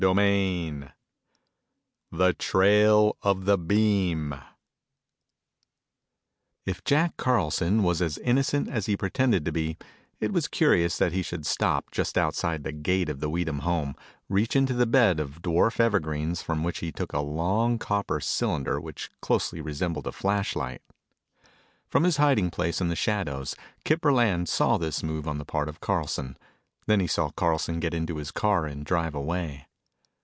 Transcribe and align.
CHAPTER 0.01 0.15
VII 0.15 0.83
The 2.11 2.33
Trail 2.33 3.15
Of 3.21 3.45
The 3.45 3.55
Beam 3.55 4.33
If 6.65 6.83
Jack 6.83 7.17
Carlson 7.17 7.83
was 7.83 8.01
as 8.01 8.17
innocent 8.17 8.67
as 8.67 8.87
he 8.87 8.97
pretended 8.97 9.45
to 9.45 9.51
be, 9.51 9.77
it 10.19 10.33
was 10.33 10.47
curious 10.47 10.97
that 10.97 11.11
he 11.11 11.21
should 11.21 11.45
stop 11.45 11.91
just 11.91 12.17
outside 12.17 12.63
the 12.63 12.71
gate 12.71 13.09
of 13.09 13.19
the 13.19 13.29
Weedham 13.29 13.59
home, 13.59 13.95
reach 14.27 14.55
into 14.55 14.81
a 14.81 14.87
bed 14.87 15.19
of 15.19 15.43
dwarf 15.43 15.79
evergreens 15.79 16.41
from 16.41 16.63
which 16.63 16.79
he 16.79 16.91
took 16.91 17.13
a 17.13 17.19
long 17.19 17.77
copper 17.77 18.19
cylinder 18.19 18.81
which 18.81 19.11
closely 19.21 19.61
resembled 19.61 20.07
a 20.07 20.11
flashlight. 20.11 20.81
From 21.87 22.05
his 22.05 22.17
hiding 22.17 22.49
place 22.49 22.81
in 22.81 22.87
the 22.87 22.95
shadows, 22.95 23.55
Kip 23.85 24.01
Burland 24.01 24.47
saw 24.49 24.79
this 24.79 25.03
move 25.03 25.27
on 25.27 25.37
the 25.37 25.45
part 25.45 25.69
of 25.69 25.79
Carlson. 25.79 26.37
He 26.79 26.83
then 26.87 27.07
saw 27.07 27.29
Carlson 27.29 27.79
get 27.79 27.93
into 27.93 28.17
his 28.17 28.31
car 28.31 28.65
and 28.65 28.83
drive 28.83 29.13
away. 29.13 29.67